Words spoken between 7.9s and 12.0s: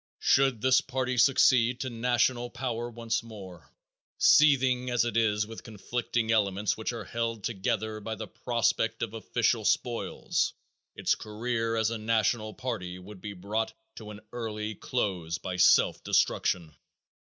by the prospect of official spoils, its career as a